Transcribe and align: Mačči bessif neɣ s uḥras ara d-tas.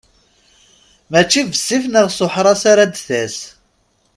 Mačči 1.11 1.41
bessif 1.49 1.83
neɣ 1.87 2.07
s 2.11 2.19
uḥras 2.25 2.63
ara 2.71 2.85
d-tas. 2.93 3.37